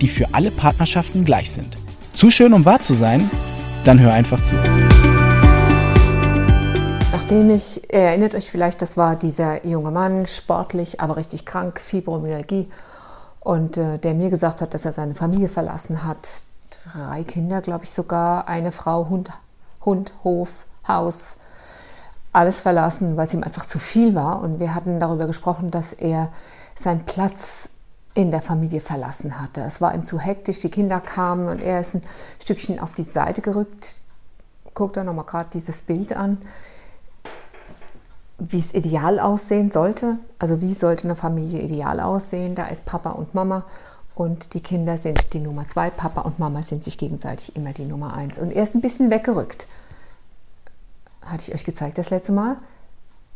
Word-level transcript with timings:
die 0.00 0.08
für 0.08 0.26
alle 0.32 0.50
Partnerschaften 0.50 1.24
gleich 1.24 1.50
sind. 1.50 1.76
Zu 2.12 2.30
schön, 2.30 2.52
um 2.52 2.64
wahr 2.64 2.80
zu 2.80 2.94
sein? 2.94 3.30
Dann 3.84 4.00
hör 4.00 4.12
einfach 4.12 4.40
zu. 4.42 4.56
Nachdem 7.12 7.50
ich, 7.50 7.92
erinnert 7.92 8.34
euch 8.34 8.50
vielleicht, 8.50 8.80
das 8.80 8.96
war 8.96 9.16
dieser 9.16 9.66
junge 9.66 9.90
Mann, 9.90 10.26
sportlich, 10.26 11.00
aber 11.00 11.16
richtig 11.16 11.44
krank, 11.44 11.80
Fibromyalgie, 11.80 12.68
und 13.40 13.76
äh, 13.76 13.98
der 13.98 14.14
mir 14.14 14.30
gesagt 14.30 14.60
hat, 14.60 14.74
dass 14.74 14.84
er 14.84 14.92
seine 14.92 15.14
Familie 15.14 15.48
verlassen 15.48 16.04
hat. 16.04 16.42
Drei 16.92 17.24
Kinder, 17.24 17.60
glaube 17.60 17.84
ich 17.84 17.90
sogar, 17.90 18.48
eine 18.48 18.72
Frau, 18.72 19.08
Hund, 19.08 19.30
Hund, 19.84 20.12
Hof, 20.24 20.66
Haus, 20.86 21.36
alles 22.32 22.60
verlassen, 22.60 23.16
weil 23.16 23.26
es 23.26 23.34
ihm 23.34 23.42
einfach 23.42 23.66
zu 23.66 23.78
viel 23.78 24.14
war. 24.14 24.40
Und 24.40 24.60
wir 24.60 24.74
hatten 24.74 25.00
darüber 25.00 25.26
gesprochen, 25.26 25.70
dass 25.70 25.92
er 25.92 26.30
seinen 26.74 27.04
Platz 27.04 27.70
in 28.14 28.30
der 28.30 28.42
Familie 28.42 28.80
verlassen 28.80 29.40
hatte. 29.40 29.60
Es 29.60 29.80
war 29.80 29.94
ihm 29.94 30.02
zu 30.02 30.18
hektisch, 30.18 30.58
die 30.60 30.70
Kinder 30.70 31.00
kamen 31.00 31.48
und 31.48 31.60
er 31.60 31.80
ist 31.80 31.94
ein 31.94 32.02
Stückchen 32.42 32.80
auf 32.80 32.94
die 32.94 33.02
Seite 33.02 33.42
gerückt. 33.42 33.96
Guckt 34.74 34.96
da 34.96 35.04
nochmal 35.04 35.24
gerade 35.24 35.50
dieses 35.52 35.82
Bild 35.82 36.12
an, 36.14 36.38
wie 38.38 38.58
es 38.58 38.74
ideal 38.74 39.20
aussehen 39.20 39.70
sollte. 39.70 40.18
Also 40.38 40.60
wie 40.60 40.74
sollte 40.74 41.04
eine 41.04 41.16
Familie 41.16 41.60
ideal 41.60 42.00
aussehen? 42.00 42.54
Da 42.54 42.64
ist 42.66 42.86
Papa 42.86 43.10
und 43.10 43.34
Mama 43.34 43.64
und 44.18 44.54
die 44.54 44.60
Kinder 44.60 44.98
sind 44.98 45.32
die 45.32 45.38
Nummer 45.38 45.66
zwei. 45.68 45.90
Papa 45.90 46.22
und 46.22 46.40
Mama 46.40 46.64
sind 46.64 46.82
sich 46.82 46.98
gegenseitig 46.98 47.54
immer 47.54 47.72
die 47.72 47.84
Nummer 47.84 48.14
eins. 48.14 48.38
Und 48.38 48.50
er 48.50 48.64
ist 48.64 48.74
ein 48.74 48.80
bisschen 48.80 49.10
weggerückt. 49.10 49.68
Hatte 51.22 51.44
ich 51.46 51.54
euch 51.54 51.64
gezeigt 51.64 51.98
das 51.98 52.10
letzte 52.10 52.32
Mal? 52.32 52.56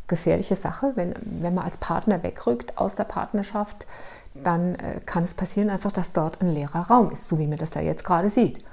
Gefährliche 0.07 0.57
Sache, 0.57 0.91
wenn, 0.95 1.15
wenn 1.23 1.53
man 1.53 1.63
als 1.63 1.77
Partner 1.77 2.21
wegrückt 2.21 2.77
aus 2.77 2.95
der 2.95 3.05
Partnerschaft, 3.05 3.85
dann 4.33 4.75
äh, 4.75 4.99
kann 5.05 5.23
es 5.23 5.33
passieren 5.33 5.69
einfach, 5.69 5.91
dass 5.91 6.13
dort 6.13 6.41
ein 6.41 6.49
leerer 6.49 6.87
Raum 6.87 7.11
ist, 7.11 7.27
so 7.27 7.39
wie 7.39 7.47
man 7.47 7.57
das 7.57 7.71
da 7.71 7.79
jetzt 7.79 8.03
gerade 8.03 8.29
sieht. 8.29 8.63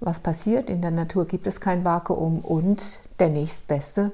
Was 0.00 0.20
passiert? 0.20 0.70
In 0.70 0.82
der 0.82 0.90
Natur 0.90 1.26
gibt 1.26 1.46
es 1.46 1.60
kein 1.60 1.84
Vakuum 1.84 2.40
und 2.40 2.82
der 3.18 3.28
nächstbeste 3.28 4.12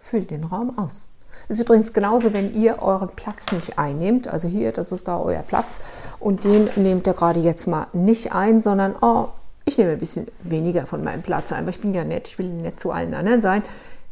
füllt 0.00 0.30
den 0.30 0.44
Raum 0.44 0.76
aus. 0.78 1.08
Das 1.48 1.58
ist 1.58 1.62
übrigens 1.62 1.92
genauso, 1.92 2.32
wenn 2.32 2.52
ihr 2.54 2.82
euren 2.82 3.10
Platz 3.10 3.52
nicht 3.52 3.78
einnehmt. 3.78 4.28
Also 4.28 4.48
hier, 4.48 4.72
das 4.72 4.92
ist 4.92 5.08
da 5.08 5.18
euer 5.18 5.42
Platz 5.42 5.80
und 6.18 6.44
den 6.44 6.68
nehmt 6.76 7.06
ihr 7.06 7.14
gerade 7.14 7.40
jetzt 7.40 7.66
mal 7.66 7.86
nicht 7.92 8.32
ein, 8.32 8.58
sondern 8.58 8.96
oh, 9.00 9.28
ich 9.64 9.78
nehme 9.78 9.92
ein 9.92 9.98
bisschen 9.98 10.26
weniger 10.42 10.86
von 10.86 11.04
meinem 11.04 11.22
Platz 11.22 11.52
ein, 11.52 11.64
weil 11.64 11.70
ich 11.70 11.80
bin 11.80 11.94
ja 11.94 12.04
nett, 12.04 12.28
ich 12.28 12.38
will 12.38 12.48
nett 12.48 12.80
zu 12.80 12.90
allen 12.90 13.14
anderen 13.14 13.40
sein. 13.40 13.62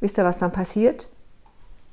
Wisst 0.00 0.18
ihr, 0.18 0.24
was 0.24 0.38
dann 0.38 0.52
passiert? 0.52 1.08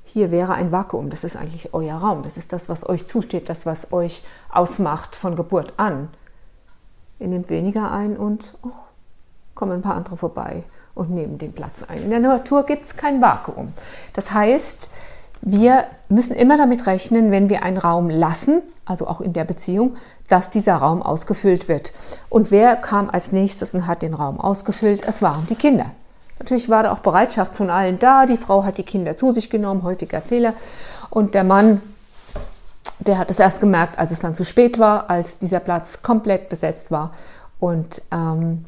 Hier 0.06 0.30
wäre 0.30 0.54
ein 0.54 0.70
Vakuum, 0.70 1.10
das 1.10 1.24
ist 1.24 1.36
eigentlich 1.36 1.74
euer 1.74 1.96
Raum, 1.96 2.22
das 2.22 2.36
ist 2.36 2.52
das, 2.52 2.68
was 2.68 2.88
euch 2.88 3.06
zusteht, 3.06 3.48
das, 3.48 3.66
was 3.66 3.92
euch 3.92 4.22
ausmacht 4.50 5.16
von 5.16 5.34
Geburt 5.34 5.74
an. 5.78 6.08
Ihr 7.18 7.26
nehmt 7.26 7.50
weniger 7.50 7.90
ein 7.90 8.16
und 8.16 8.54
oh, 8.62 8.70
kommen 9.54 9.72
ein 9.72 9.82
paar 9.82 9.96
andere 9.96 10.16
vorbei 10.16 10.62
und 10.94 11.10
nehmen 11.10 11.38
den 11.38 11.52
Platz 11.52 11.82
ein. 11.82 12.04
In 12.04 12.10
der 12.10 12.20
Natur 12.20 12.64
gibt 12.64 12.84
es 12.84 12.96
kein 12.96 13.20
Vakuum. 13.20 13.72
Das 14.12 14.32
heißt, 14.32 14.90
wir 15.42 15.86
müssen 16.08 16.36
immer 16.36 16.56
damit 16.56 16.86
rechnen, 16.86 17.32
wenn 17.32 17.48
wir 17.48 17.64
einen 17.64 17.78
Raum 17.78 18.08
lassen, 18.08 18.62
also 18.84 19.08
auch 19.08 19.20
in 19.20 19.32
der 19.32 19.44
Beziehung, 19.44 19.96
dass 20.28 20.50
dieser 20.50 20.76
Raum 20.76 21.02
ausgefüllt 21.02 21.68
wird. 21.68 21.92
Und 22.28 22.52
wer 22.52 22.76
kam 22.76 23.10
als 23.10 23.32
nächstes 23.32 23.74
und 23.74 23.88
hat 23.88 24.02
den 24.02 24.14
Raum 24.14 24.40
ausgefüllt? 24.40 25.04
Es 25.04 25.20
waren 25.20 25.46
die 25.48 25.56
Kinder. 25.56 25.86
Natürlich 26.38 26.68
war 26.68 26.82
da 26.82 26.92
auch 26.92 26.98
Bereitschaft 26.98 27.56
von 27.56 27.70
allen 27.70 27.98
da. 27.98 28.26
Die 28.26 28.36
Frau 28.36 28.64
hat 28.64 28.78
die 28.78 28.82
Kinder 28.82 29.16
zu 29.16 29.32
sich 29.32 29.50
genommen, 29.50 29.82
häufiger 29.82 30.20
Fehler. 30.20 30.54
Und 31.10 31.34
der 31.34 31.44
Mann, 31.44 31.80
der 32.98 33.18
hat 33.18 33.30
es 33.30 33.40
erst 33.40 33.60
gemerkt, 33.60 33.98
als 33.98 34.12
es 34.12 34.20
dann 34.20 34.34
zu 34.34 34.44
spät 34.44 34.78
war, 34.78 35.08
als 35.08 35.38
dieser 35.38 35.60
Platz 35.60 36.02
komplett 36.02 36.48
besetzt 36.48 36.90
war. 36.90 37.12
Und 37.58 38.02
ähm, 38.12 38.66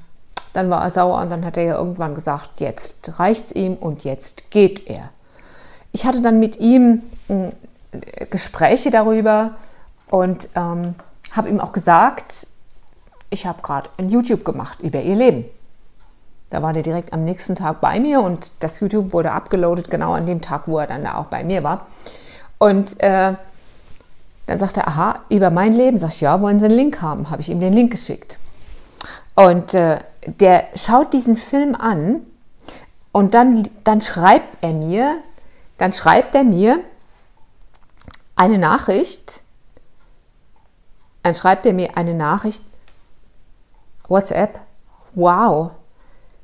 dann 0.54 0.70
war 0.70 0.82
er 0.82 0.90
sauer 0.90 1.20
und 1.20 1.30
dann 1.30 1.44
hat 1.44 1.56
er 1.56 1.64
ja 1.64 1.74
irgendwann 1.76 2.14
gesagt, 2.14 2.60
jetzt 2.60 3.18
reicht's 3.18 3.52
ihm 3.52 3.74
und 3.74 4.04
jetzt 4.04 4.50
geht 4.50 4.88
er. 4.88 5.10
Ich 5.92 6.06
hatte 6.06 6.20
dann 6.20 6.38
mit 6.38 6.58
ihm 6.58 7.02
äh, 7.28 8.26
Gespräche 8.30 8.90
darüber 8.90 9.52
und 10.10 10.48
ähm, 10.54 10.94
habe 11.32 11.48
ihm 11.48 11.60
auch 11.60 11.72
gesagt, 11.72 12.46
ich 13.30 13.46
habe 13.46 13.60
gerade 13.62 13.90
ein 13.98 14.08
YouTube 14.08 14.44
gemacht 14.44 14.80
über 14.80 15.00
ihr 15.02 15.16
Leben. 15.16 15.44
Da 16.50 16.62
war 16.62 16.72
der 16.72 16.82
direkt 16.82 17.12
am 17.12 17.24
nächsten 17.24 17.56
Tag 17.56 17.80
bei 17.80 18.00
mir 18.00 18.20
und 18.20 18.50
das 18.60 18.80
YouTube 18.80 19.12
wurde 19.12 19.32
abgeloadet, 19.32 19.90
genau 19.90 20.14
an 20.14 20.26
dem 20.26 20.40
Tag, 20.40 20.62
wo 20.66 20.78
er 20.78 20.86
dann 20.86 21.04
da 21.04 21.16
auch 21.16 21.26
bei 21.26 21.44
mir 21.44 21.62
war. 21.62 21.86
Und 22.58 23.00
äh, 23.00 23.34
dann 24.46 24.58
sagt 24.58 24.78
er, 24.78 24.88
aha, 24.88 25.20
über 25.28 25.50
mein 25.50 25.74
Leben. 25.74 25.98
Sag 25.98 26.10
ich, 26.10 26.22
ja, 26.22 26.40
wollen 26.40 26.58
Sie 26.58 26.64
einen 26.64 26.74
Link 26.74 27.02
haben? 27.02 27.30
Habe 27.30 27.42
ich 27.42 27.50
ihm 27.50 27.60
den 27.60 27.74
Link 27.74 27.90
geschickt. 27.90 28.38
Und 29.34 29.74
äh, 29.74 29.98
der 30.26 30.64
schaut 30.74 31.12
diesen 31.12 31.36
Film 31.36 31.74
an 31.74 32.22
und 33.12 33.34
dann, 33.34 33.68
dann 33.84 34.00
schreibt 34.00 34.58
er 34.62 34.72
mir, 34.72 35.22
dann 35.76 35.92
schreibt 35.92 36.34
er 36.34 36.44
mir 36.44 36.80
eine 38.36 38.58
Nachricht, 38.58 39.42
dann 41.22 41.34
schreibt 41.34 41.66
er 41.66 41.72
mir 41.72 41.96
eine 41.96 42.14
Nachricht, 42.14 42.64
WhatsApp, 44.08 44.60
wow, 45.14 45.72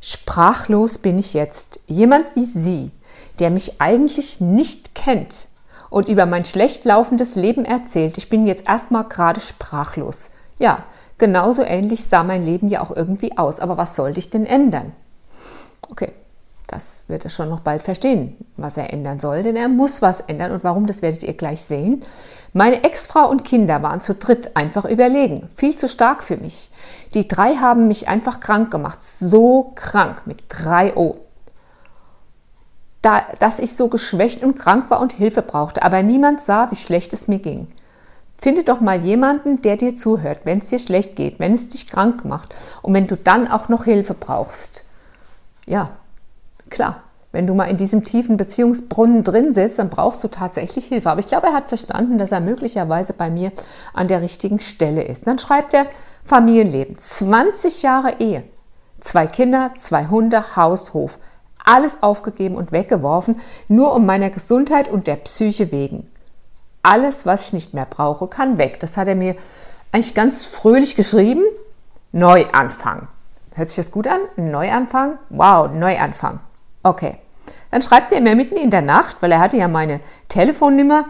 Sprachlos 0.07 0.99
bin 0.99 1.19
ich 1.19 1.33
jetzt. 1.33 1.81
Jemand 1.87 2.37
wie 2.37 2.45
Sie, 2.45 2.91
der 3.39 3.49
mich 3.49 3.81
eigentlich 3.81 4.39
nicht 4.39 4.95
kennt 4.95 5.49
und 5.89 6.11
über 6.11 6.27
mein 6.27 6.45
schlecht 6.45 6.85
laufendes 6.85 7.37
Leben 7.37 7.65
erzählt. 7.65 8.19
Ich 8.19 8.29
bin 8.29 8.47
jetzt 8.47 8.69
erstmal 8.69 9.05
gerade 9.05 9.41
sprachlos. 9.41 10.29
Ja, 10.59 10.85
genauso 11.17 11.63
ähnlich 11.63 12.05
sah 12.05 12.23
mein 12.23 12.45
Leben 12.45 12.69
ja 12.69 12.83
auch 12.83 12.95
irgendwie 12.95 13.39
aus. 13.39 13.61
Aber 13.61 13.79
was 13.79 13.97
sollte 13.97 14.19
ich 14.19 14.29
denn 14.29 14.45
ändern? 14.45 14.93
Okay, 15.89 16.13
das 16.67 17.05
wird 17.09 17.25
er 17.25 17.31
schon 17.31 17.51
noch 17.51 17.61
bald 17.61 17.83
verstehen, 17.83 18.37
was 18.57 18.77
er 18.77 18.93
ändern 18.93 19.21
soll, 19.21 19.43
denn 19.43 19.57
er 19.57 19.69
muss 19.69 20.03
was 20.03 20.23
ändern. 20.23 20.53
Und 20.53 20.65
warum, 20.65 20.87
das 20.87 21.03
werdet 21.03 21.23
ihr 21.23 21.35
gleich 21.35 21.61
sehen. 21.61 22.03
Meine 22.53 22.85
Ex-Frau 22.85 23.29
und 23.29 23.45
Kinder 23.45 23.83
waren 23.83 24.01
zu 24.01 24.15
dritt 24.15 24.57
einfach 24.57 24.85
überlegen, 24.85 25.49
viel 25.57 25.77
zu 25.77 25.89
stark 25.89 26.23
für 26.23 26.37
mich. 26.37 26.71
Die 27.13 27.29
drei 27.29 27.57
haben 27.57 27.89
mich 27.89 28.09
einfach 28.09 28.41
krank 28.41 28.71
gemacht, 28.71 29.03
so 29.03 29.73
krank 29.75 30.23
mit 30.27 30.45
drei 30.49 30.97
O. 30.97 31.17
Da, 33.03 33.23
dass 33.41 33.59
ich 33.59 33.77
so 33.77 33.89
geschwächt 33.89 34.43
und 34.43 34.59
krank 34.59 34.89
war 34.89 35.01
und 35.01 35.13
Hilfe 35.13 35.43
brauchte, 35.43 35.83
aber 35.83 36.03
niemand 36.03 36.41
sah, 36.41 36.71
wie 36.71 36.77
schlecht 36.77 37.13
es 37.13 37.29
mir 37.29 37.41
ging. 37.41 37.67
Finde 38.39 38.63
doch 38.63 38.81
mal 38.81 39.01
jemanden, 39.01 39.61
der 39.63 39.77
dir 39.77 39.95
zuhört, 39.95 40.41
wenn 40.45 40.59
es 40.59 40.69
dir 40.69 40.79
schlecht 40.79 41.17
geht, 41.17 41.39
wenn 41.39 41.53
es 41.53 41.69
dich 41.69 41.87
krank 41.87 42.25
macht 42.25 42.55
und 42.83 42.95
wenn 42.95 43.07
du 43.07 43.17
dann 43.17 43.49
auch 43.49 43.69
noch 43.69 43.85
Hilfe 43.85 44.15
brauchst. 44.15 44.85
Ja, 45.67 45.91
klar, 46.75 47.03
wenn 47.33 47.47
du 47.47 47.55
mal 47.55 47.65
in 47.65 47.77
diesem 47.77 48.05
tiefen 48.05 48.37
Beziehungsbrunnen 48.37 49.25
drin 49.25 49.53
sitzt, 49.53 49.79
dann 49.79 49.91
brauchst 49.91 50.23
du 50.23 50.29
tatsächlich 50.29 50.87
Hilfe. 50.87 51.11
Aber 51.11 51.19
ich 51.19 51.27
glaube, 51.27 51.49
er 51.49 51.53
hat 51.53 51.69
verstanden, 51.69 52.19
dass 52.19 52.31
er 52.31 52.41
möglicherweise 52.41 53.13
bei 53.13 53.29
mir 53.29 53.51
an 53.93 54.07
der 54.07 54.23
richtigen 54.23 54.61
Stelle 54.61 55.03
ist. 55.03 55.27
Dann 55.27 55.41
schreibt 55.41 55.75
er 55.75 55.87
Familienleben, 56.25 56.97
20 56.97 57.83
Jahre 57.83 58.21
Ehe, 58.21 58.45
zwei 59.01 59.27
Kinder, 59.27 59.73
zwei 59.75 60.07
Hunde, 60.07 60.57
Haus, 60.57 60.95
Hof. 60.95 61.19
Alles 61.65 62.03
aufgegeben 62.03 62.57
und 62.57 62.73
weggeworfen, 62.73 63.41
nur 63.69 63.95
um 63.95 64.07
meiner 64.07 64.31
Gesundheit 64.31 64.89
und 64.89 65.07
der 65.07 65.17
Psyche 65.17 65.73
wegen. 65.73 66.07
Alles, 66.83 67.27
was 67.27 67.47
ich 67.47 67.53
nicht 67.53 67.75
mehr 67.75 67.87
brauche, 67.87 68.29
kann 68.29 68.59
weg. 68.59 68.79
Das 68.81 68.97
hat 68.97 69.09
er 69.09 69.15
mir 69.15 69.35
eigentlich 69.91 70.15
ganz 70.15 70.45
fröhlich 70.45 70.95
geschrieben. 70.95 71.43
Neuanfang. 72.13 73.09
Hört 73.55 73.71
sich 73.71 73.77
das 73.77 73.91
gut 73.91 74.07
an? 74.07 74.21
Neuanfang? 74.37 75.19
Wow, 75.31 75.73
Neuanfang. 75.73 76.39
Okay. 76.85 77.17
Dann 77.73 77.83
schreibt 77.83 78.13
er 78.13 78.21
mir 78.21 78.37
mitten 78.37 78.57
in 78.57 78.71
der 78.71 78.83
Nacht, 78.83 79.21
weil 79.21 79.33
er 79.33 79.41
hatte 79.41 79.57
ja 79.57 79.67
meine 79.67 79.99
Telefonnummer, 80.29 81.07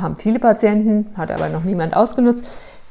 haben 0.00 0.16
viele 0.16 0.38
Patienten, 0.38 1.12
hat 1.16 1.30
aber 1.30 1.50
noch 1.50 1.64
niemand 1.64 1.94
ausgenutzt. 1.94 2.46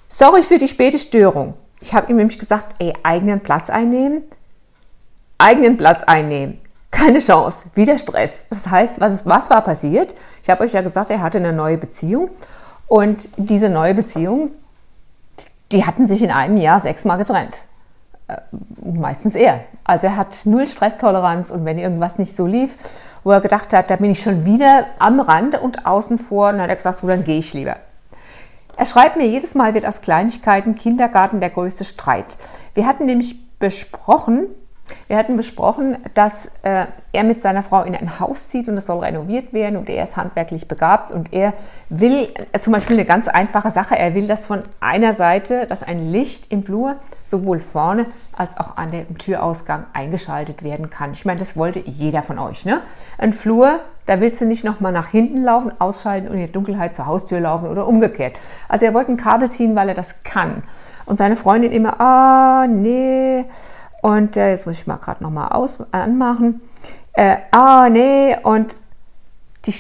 Sorry 0.08 0.44
für 0.44 0.60
die 0.60 0.68
späte 0.68 1.00
Störung. 1.00 1.56
Ich 1.82 1.94
habe 1.94 2.12
ihm 2.12 2.18
nämlich 2.18 2.38
gesagt, 2.38 2.76
ey, 2.78 2.94
eigenen 3.02 3.40
Platz 3.40 3.70
einnehmen, 3.72 4.24
eigenen 5.40 5.78
Platz 5.78 6.04
einnehmen. 6.04 6.60
Keine 6.92 7.18
Chance, 7.20 7.72
wieder 7.74 7.98
Stress. 7.98 8.46
Das 8.52 8.70
heißt, 8.70 9.02
was, 9.02 9.12
ist, 9.12 9.26
was 9.26 9.50
war 9.50 9.62
passiert? 9.64 10.14
Ich 10.44 10.50
habe 10.50 10.64
euch 10.64 10.74
ja 10.74 10.82
gesagt, 10.82 11.10
er 11.10 11.22
hatte 11.22 11.40
eine 11.40 11.52
neue 11.52 11.80
Beziehung 11.80 12.30
und 12.88 13.30
diese 13.38 13.70
neue 13.70 13.96
Beziehung, 13.96 14.52
die 15.72 15.86
hatten 15.86 16.06
sich 16.06 16.22
in 16.22 16.30
einem 16.30 16.58
Jahr 16.58 16.80
sechsmal 16.80 17.18
getrennt. 17.18 17.64
Äh, 18.28 18.38
meistens 18.84 19.36
er. 19.36 19.62
Also 19.84 20.08
er 20.08 20.16
hat 20.16 20.30
null 20.46 20.68
Stresstoleranz 20.68 21.52
und 21.52 21.66
wenn 21.66 21.78
irgendwas 21.78 22.18
nicht 22.18 22.36
so 22.36 22.46
lief, 22.46 22.78
wo 23.24 23.32
er 23.32 23.42
gedacht 23.42 23.74
hat, 23.74 23.90
da 23.90 23.96
bin 23.96 24.12
ich 24.12 24.22
schon 24.22 24.46
wieder 24.46 24.86
am 25.00 25.20
Rand 25.20 25.60
und 25.62 25.86
außen 25.86 26.18
vor, 26.18 26.52
dann 26.52 26.62
hat 26.62 26.70
er 26.70 26.76
gesagt, 26.76 27.00
so 27.00 27.08
dann 27.08 27.24
gehe 27.24 27.40
ich 27.40 27.54
lieber. 27.54 27.78
Er 28.76 28.86
schreibt 28.86 29.18
mir, 29.18 29.28
jedes 29.28 29.56
Mal 29.56 29.74
wird 29.74 29.86
aus 29.86 30.02
Kleinigkeiten 30.02 30.76
Kindergarten 30.76 31.40
der 31.40 31.50
größte 31.50 31.86
Streit. 31.86 32.38
Wir 32.74 32.88
hatten 32.88 33.06
nämlich 33.06 33.58
besprochen, 33.60 34.48
wir 35.08 35.18
hatten 35.18 35.38
besprochen, 35.38 35.98
dass 36.14 36.52
äh, 36.64 36.88
er 37.14 37.24
mit 37.24 37.42
seiner 37.42 37.64
Frau 37.64 37.84
in 37.84 37.96
ein 37.96 38.20
Haus 38.20 38.50
zieht 38.50 38.68
und 38.68 38.78
es 38.78 38.86
soll 38.86 39.00
renoviert 39.00 39.54
werden 39.54 39.78
und 39.78 39.90
er 39.90 40.04
ist 40.04 40.18
handwerklich 40.18 40.68
begabt 40.68 41.12
und 41.12 41.32
er 41.32 41.54
will 41.90 42.34
äh, 42.52 42.60
zum 42.60 42.74
Beispiel 42.74 42.98
eine 42.98 43.06
ganz 43.06 43.28
einfache 43.28 43.70
Sache, 43.70 43.98
er 43.98 44.14
will, 44.16 44.28
dass 44.28 44.46
von 44.46 44.62
einer 44.80 45.14
Seite, 45.14 45.68
dass 45.68 45.84
ein 45.84 46.12
Licht 46.12 46.52
im 46.52 46.64
Flur 46.64 46.98
sowohl 47.34 47.60
vorne 47.60 48.06
als 48.32 48.58
auch 48.58 48.78
an 48.78 48.92
dem 48.92 49.18
Türausgang 49.18 49.86
eingeschaltet 49.94 50.64
werden 50.64 50.92
kann. 50.92 51.14
Ich 51.14 51.26
meine, 51.26 51.40
das 51.40 51.58
wollte 51.58 51.80
jeder 51.80 52.22
von 52.22 52.38
euch. 52.38 52.64
Ne? 52.64 52.82
Ein 53.18 53.34
Flur, 53.34 53.80
da 54.06 54.20
willst 54.20 54.40
du 54.40 54.46
nicht 54.46 54.64
nochmal 54.64 54.92
nach 54.92 55.08
hinten 55.08 55.44
laufen, 55.44 55.72
ausschalten 55.80 56.28
und 56.28 56.36
in 56.36 56.42
der 56.42 56.48
Dunkelheit 56.50 56.94
zur 56.94 57.08
Haustür 57.08 57.40
laufen 57.40 57.68
oder 57.68 57.88
umgekehrt. 57.88 58.36
Also 58.70 58.86
er 58.86 58.94
wollte 58.94 59.12
ein 59.12 59.18
Kabel 59.18 59.50
ziehen, 59.50 59.76
weil 59.76 59.90
er 59.90 59.96
das 59.96 60.24
kann. 60.24 60.62
Und 61.06 61.18
seine 61.18 61.36
Freundin 61.36 61.72
immer, 61.72 62.00
ah, 62.00 62.68
nee, 62.70 63.46
und 64.04 64.38
äh, 64.38 64.52
jetzt 64.52 64.68
muss 64.68 64.80
ich 64.80 64.86
mal 64.86 64.98
gerade 64.98 65.24
nochmal 65.24 65.50
anmachen. 65.92 66.62
Äh, 67.14 67.38
ah, 67.52 67.90
nee, 67.90 68.38
und 68.44 68.76
die, 69.66 69.74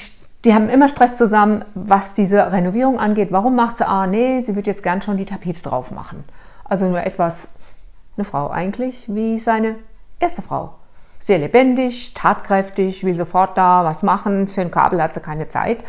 die 0.43 0.53
haben 0.55 0.69
immer 0.69 0.89
Stress 0.89 1.17
zusammen, 1.17 1.63
was 1.75 2.15
diese 2.15 2.51
Renovierung 2.51 2.99
angeht. 2.99 3.31
Warum 3.31 3.55
macht 3.55 3.77
sie, 3.77 3.87
ah, 3.87 4.07
nee, 4.07 4.39
sie 4.41 4.55
wird 4.55 4.65
jetzt 4.65 4.81
gern 4.81 5.01
schon 5.01 5.17
die 5.17 5.25
Tapete 5.25 5.61
drauf 5.61 5.91
machen. 5.91 6.23
Also 6.65 6.87
nur 6.87 7.03
etwas, 7.03 7.49
eine 8.17 8.25
Frau 8.25 8.49
eigentlich, 8.49 9.05
wie 9.07 9.39
seine 9.39 9.75
erste 10.19 10.41
Frau. 10.41 10.75
Sehr 11.19 11.37
lebendig, 11.37 12.13
tatkräftig, 12.13 13.03
will 13.03 13.15
sofort 13.15 13.57
da 13.57 13.83
was 13.85 14.03
machen, 14.03 14.47
für 14.47 14.61
ein 14.61 14.71
Kabel 14.71 15.01
hat 15.01 15.13
sie 15.13 15.21
keine 15.21 15.47
Zeit. 15.47 15.79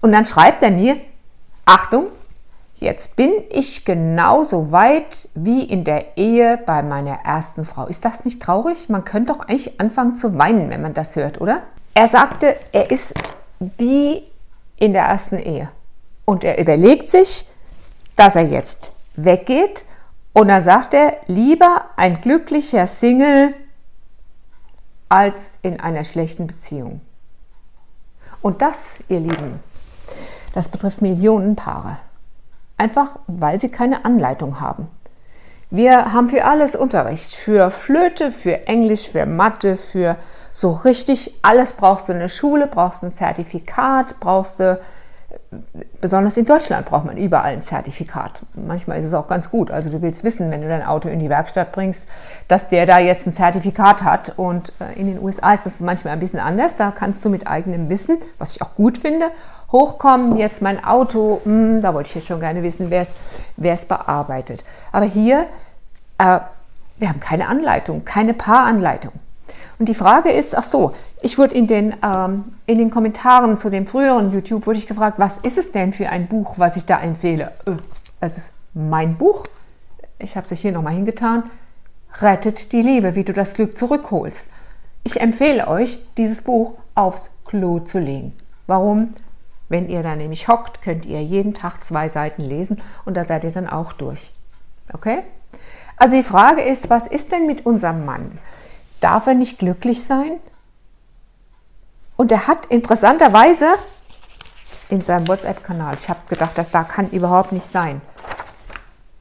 Und 0.00 0.12
dann 0.12 0.24
schreibt 0.24 0.62
er 0.62 0.70
mir, 0.70 0.96
Achtung, 1.64 2.06
Jetzt 2.80 3.14
bin 3.14 3.30
ich 3.50 3.84
genauso 3.84 4.72
weit 4.72 5.28
wie 5.34 5.64
in 5.64 5.84
der 5.84 6.16
Ehe 6.16 6.58
bei 6.64 6.80
meiner 6.82 7.18
ersten 7.26 7.66
Frau. 7.66 7.86
Ist 7.86 8.06
das 8.06 8.24
nicht 8.24 8.40
traurig? 8.40 8.88
Man 8.88 9.04
könnte 9.04 9.34
doch 9.34 9.40
eigentlich 9.40 9.78
anfangen 9.78 10.16
zu 10.16 10.38
weinen, 10.38 10.70
wenn 10.70 10.80
man 10.80 10.94
das 10.94 11.14
hört, 11.14 11.42
oder? 11.42 11.60
Er 11.92 12.08
sagte, 12.08 12.56
er 12.72 12.90
ist 12.90 13.14
wie 13.58 14.22
in 14.76 14.94
der 14.94 15.04
ersten 15.04 15.36
Ehe. 15.36 15.68
Und 16.24 16.42
er 16.42 16.58
überlegt 16.58 17.10
sich, 17.10 17.46
dass 18.16 18.34
er 18.34 18.46
jetzt 18.46 18.92
weggeht. 19.14 19.84
Und 20.32 20.48
dann 20.48 20.62
sagt 20.62 20.94
er, 20.94 21.18
lieber 21.26 21.86
ein 21.96 22.20
glücklicher 22.20 22.86
Single 22.86 23.54
als 25.08 25.52
in 25.62 25.80
einer 25.80 26.04
schlechten 26.04 26.46
Beziehung. 26.46 27.00
Und 28.42 28.62
das, 28.62 29.02
ihr 29.08 29.20
Lieben, 29.20 29.60
das 30.54 30.68
betrifft 30.68 31.02
Millionen 31.02 31.56
Paare 31.56 31.98
einfach 32.80 33.18
weil 33.26 33.60
sie 33.60 33.70
keine 33.70 34.04
Anleitung 34.04 34.58
haben. 34.58 34.88
Wir 35.68 36.12
haben 36.12 36.30
für 36.30 36.46
alles 36.46 36.74
Unterricht, 36.74 37.34
für 37.34 37.70
Flöte, 37.70 38.32
für 38.32 38.66
Englisch, 38.66 39.10
für 39.10 39.26
Mathe, 39.26 39.76
für 39.76 40.16
so 40.52 40.70
richtig 40.70 41.38
alles 41.42 41.74
brauchst 41.74 42.08
du 42.08 42.14
in 42.14 42.18
der 42.18 42.28
Schule, 42.28 42.66
brauchst 42.66 43.02
du 43.02 43.06
ein 43.06 43.12
Zertifikat, 43.12 44.18
brauchst 44.18 44.58
du 44.58 44.80
besonders 46.00 46.36
in 46.36 46.44
Deutschland 46.44 46.86
braucht 46.86 47.04
man 47.04 47.16
überall 47.16 47.52
ein 47.52 47.62
Zertifikat. 47.62 48.42
Manchmal 48.54 49.00
ist 49.00 49.06
es 49.06 49.14
auch 49.14 49.26
ganz 49.26 49.50
gut. 49.50 49.70
Also 49.70 49.90
du 49.90 50.00
willst 50.00 50.22
wissen, 50.22 50.50
wenn 50.50 50.62
du 50.62 50.68
dein 50.68 50.84
Auto 50.84 51.08
in 51.08 51.18
die 51.18 51.28
Werkstatt 51.28 51.72
bringst, 51.72 52.08
dass 52.46 52.68
der 52.68 52.86
da 52.86 52.98
jetzt 52.98 53.26
ein 53.26 53.32
Zertifikat 53.32 54.04
hat. 54.04 54.34
Und 54.36 54.72
äh, 54.80 54.98
in 54.98 55.06
den 55.08 55.20
USA 55.20 55.52
ist 55.52 55.66
das 55.66 55.80
manchmal 55.80 56.12
ein 56.12 56.20
bisschen 56.20 56.38
anders. 56.38 56.76
Da 56.76 56.92
kannst 56.92 57.24
du 57.24 57.28
mit 57.28 57.48
eigenem 57.48 57.88
Wissen, 57.88 58.18
was 58.38 58.54
ich 58.54 58.62
auch 58.62 58.74
gut 58.76 58.98
finde, 58.98 59.30
hochkommen. 59.72 60.36
Jetzt 60.36 60.62
mein 60.62 60.84
Auto, 60.84 61.40
mh, 61.44 61.52
hm, 61.52 61.82
da 61.82 61.94
wollte 61.94 62.08
ich 62.10 62.14
jetzt 62.14 62.28
schon 62.28 62.40
gerne 62.40 62.62
wissen, 62.62 62.90
wer 62.90 63.74
es 63.74 63.84
bearbeitet. 63.84 64.64
Aber 64.92 65.06
hier, 65.06 65.46
äh, 66.18 66.38
wir 66.98 67.08
haben 67.08 67.20
keine 67.20 67.48
Anleitung, 67.48 68.04
keine 68.04 68.34
Paaranleitung. 68.34 69.12
Und 69.80 69.88
die 69.88 69.94
Frage 69.94 70.30
ist, 70.30 70.54
ach 70.54 70.62
so, 70.62 70.92
ich 71.22 71.38
wurde 71.38 71.54
in 71.54 71.66
den, 71.66 71.94
ähm, 72.04 72.44
in 72.66 72.76
den 72.76 72.90
Kommentaren 72.90 73.56
zu 73.56 73.70
dem 73.70 73.86
früheren 73.86 74.30
YouTube 74.30 74.66
wurde 74.66 74.78
ich 74.78 74.86
gefragt, 74.86 75.18
was 75.18 75.38
ist 75.38 75.56
es 75.56 75.72
denn 75.72 75.94
für 75.94 76.10
ein 76.10 76.28
Buch, 76.28 76.58
was 76.58 76.76
ich 76.76 76.84
da 76.84 77.00
empfehle? 77.00 77.50
Äh, 77.64 77.76
es 78.20 78.36
ist 78.36 78.60
mein 78.74 79.16
Buch. 79.16 79.42
Ich 80.18 80.36
habe 80.36 80.44
es 80.44 80.52
euch 80.52 80.60
hier 80.60 80.72
nochmal 80.72 80.92
hingetan. 80.92 81.44
Rettet 82.20 82.72
die 82.72 82.82
Liebe, 82.82 83.14
wie 83.14 83.24
du 83.24 83.32
das 83.32 83.54
Glück 83.54 83.78
zurückholst. 83.78 84.48
Ich 85.02 85.18
empfehle 85.18 85.66
euch, 85.66 86.04
dieses 86.18 86.42
Buch 86.42 86.74
aufs 86.94 87.30
Klo 87.46 87.80
zu 87.80 88.00
legen. 88.00 88.34
Warum? 88.66 89.14
Wenn 89.70 89.88
ihr 89.88 90.02
da 90.02 90.14
nämlich 90.14 90.46
hockt, 90.46 90.82
könnt 90.82 91.06
ihr 91.06 91.22
jeden 91.22 91.54
Tag 91.54 91.84
zwei 91.84 92.10
Seiten 92.10 92.42
lesen 92.42 92.82
und 93.06 93.14
da 93.14 93.24
seid 93.24 93.44
ihr 93.44 93.52
dann 93.52 93.66
auch 93.66 93.94
durch. 93.94 94.34
Okay? 94.92 95.22
Also 95.96 96.16
die 96.18 96.22
Frage 96.22 96.60
ist, 96.60 96.90
was 96.90 97.06
ist 97.06 97.32
denn 97.32 97.46
mit 97.46 97.64
unserem 97.64 98.04
Mann? 98.04 98.38
Darf 99.00 99.26
er 99.26 99.34
nicht 99.34 99.58
glücklich 99.58 100.04
sein? 100.04 100.38
Und 102.16 102.32
er 102.32 102.46
hat 102.46 102.66
interessanterweise 102.66 103.66
in 104.90 105.00
seinem 105.00 105.26
WhatsApp-Kanal, 105.26 105.94
ich 105.94 106.08
habe 106.08 106.20
gedacht, 106.28 106.58
das 106.58 106.70
da 106.70 106.84
kann 106.84 107.08
überhaupt 107.10 107.52
nicht 107.52 107.66
sein, 107.66 108.02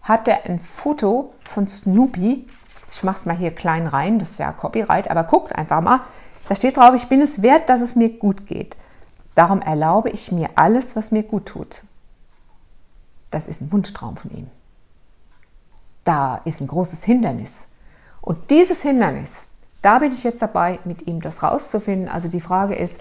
hat 0.01 0.27
er 0.27 0.45
ein 0.45 0.59
Foto 0.59 1.33
von 1.45 1.67
Snoopy. 1.67 2.47
Ich 2.91 3.03
mache 3.03 3.19
es 3.19 3.25
mal 3.25 3.37
hier 3.37 3.51
klein 3.51 3.87
rein, 3.87 4.19
das 4.19 4.31
ist 4.31 4.39
ja 4.39 4.51
Copyright, 4.51 5.09
aber 5.09 5.23
guckt 5.23 5.55
einfach 5.55 5.79
mal. 5.81 6.01
Da 6.47 6.55
steht 6.55 6.77
drauf, 6.77 6.95
ich 6.95 7.07
bin 7.07 7.21
es 7.21 7.43
wert, 7.43 7.69
dass 7.69 7.79
es 7.79 7.95
mir 7.95 8.09
gut 8.09 8.47
geht. 8.47 8.75
Darum 9.35 9.61
erlaube 9.61 10.09
ich 10.09 10.31
mir 10.31 10.49
alles, 10.55 10.95
was 10.95 11.11
mir 11.11 11.23
gut 11.23 11.45
tut. 11.45 11.83
Das 13.31 13.47
ist 13.47 13.61
ein 13.61 13.71
Wunschtraum 13.71 14.17
von 14.17 14.31
ihm. 14.31 14.47
Da 16.03 16.41
ist 16.45 16.59
ein 16.59 16.67
großes 16.67 17.03
Hindernis. 17.03 17.67
Und 18.19 18.49
dieses 18.49 18.81
Hindernis, 18.81 19.48
da 19.81 19.99
bin 19.99 20.11
ich 20.13 20.23
jetzt 20.23 20.41
dabei, 20.41 20.79
mit 20.85 21.07
ihm 21.07 21.21
das 21.21 21.43
rauszufinden. 21.43 22.09
Also 22.09 22.27
die 22.27 22.41
Frage 22.41 22.75
ist, 22.75 22.99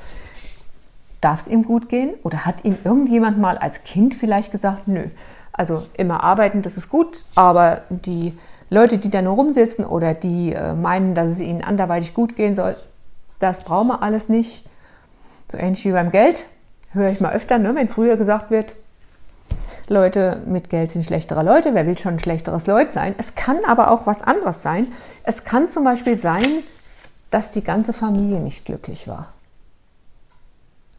darf 1.20 1.40
es 1.40 1.48
ihm 1.48 1.64
gut 1.64 1.88
gehen? 1.88 2.14
Oder 2.22 2.46
hat 2.46 2.64
ihm 2.64 2.78
irgendjemand 2.84 3.38
mal 3.38 3.58
als 3.58 3.84
Kind 3.84 4.14
vielleicht 4.14 4.52
gesagt, 4.52 4.88
nö, 4.88 5.04
also 5.52 5.87
immer 5.94 6.23
arbeiten, 6.23 6.62
das 6.62 6.76
ist 6.76 6.88
gut, 6.88 7.25
aber 7.35 7.82
die 7.90 8.38
Leute, 8.70 8.99
die 8.99 9.11
da 9.11 9.23
nur 9.23 9.35
rumsitzen 9.35 9.85
oder 9.85 10.14
die 10.14 10.52
äh, 10.52 10.75
meinen, 10.75 11.14
dass 11.14 11.30
es 11.30 11.40
ihnen 11.40 11.64
anderweitig 11.64 12.14
gut 12.14 12.37
gehen 12.37 12.54
soll, 12.54 12.76
das 13.38 13.64
brauchen 13.64 13.88
wir 13.88 14.02
alles 14.02 14.28
nicht. 14.28 14.68
So 15.50 15.58
ähnlich 15.58 15.85
wie 15.85 15.92
beim 15.92 16.11
Geld, 16.11 16.47
höre 16.92 17.11
ich 17.11 17.20
mal 17.20 17.32
öfter, 17.32 17.58
ne, 17.58 17.75
wenn 17.75 17.88
früher 17.88 18.16
gesagt 18.16 18.50
wird, 18.50 18.75
Leute 19.88 20.43
mit 20.47 20.71
Geld 20.71 20.90
sind 20.90 21.05
schlechtere 21.05 21.43
Leute. 21.43 21.75
Wer 21.75 21.87
will 21.87 21.97
schon 21.97 22.14
ein 22.14 22.21
schlechteres 22.21 22.67
Leut 22.67 22.93
sein? 22.93 23.14
Es 23.19 23.35
kann 23.35 23.59
aber 23.67 23.90
auch 23.90 24.07
was 24.07 24.23
anderes 24.23 24.62
sein. 24.62 24.87
Es 25.25 25.45
kann 25.45 25.69
zum 25.69 25.85
Beispiel 25.85 26.19
sein, 26.19 26.62
dass 27.31 27.52
die 27.52 27.64
ganze 27.64 27.93
Familie 27.93 28.40
nicht 28.40 28.64
glücklich 28.64 29.09
war. 29.09 29.33